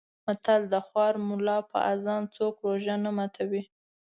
[0.25, 3.63] متل: د خوار ملا په اذان څوک روژه نه ماتوي.